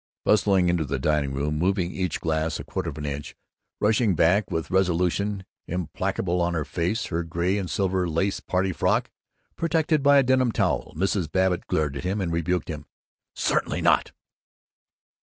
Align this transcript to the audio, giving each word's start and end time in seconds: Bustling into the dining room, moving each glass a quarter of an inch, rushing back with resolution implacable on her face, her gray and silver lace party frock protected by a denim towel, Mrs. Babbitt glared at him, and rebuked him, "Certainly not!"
Bustling 0.25 0.67
into 0.67 0.83
the 0.83 0.97
dining 0.97 1.31
room, 1.31 1.59
moving 1.59 1.91
each 1.91 2.21
glass 2.21 2.59
a 2.59 2.63
quarter 2.63 2.89
of 2.89 2.97
an 2.97 3.05
inch, 3.05 3.35
rushing 3.79 4.15
back 4.15 4.49
with 4.49 4.71
resolution 4.71 5.45
implacable 5.67 6.41
on 6.41 6.55
her 6.55 6.65
face, 6.65 7.05
her 7.13 7.21
gray 7.23 7.55
and 7.59 7.69
silver 7.69 8.09
lace 8.09 8.39
party 8.39 8.73
frock 8.73 9.11
protected 9.57 10.01
by 10.01 10.17
a 10.17 10.23
denim 10.23 10.51
towel, 10.51 10.95
Mrs. 10.95 11.31
Babbitt 11.31 11.67
glared 11.67 11.95
at 11.97 12.03
him, 12.03 12.19
and 12.19 12.31
rebuked 12.31 12.67
him, 12.69 12.87
"Certainly 13.35 13.83
not!" 13.83 14.11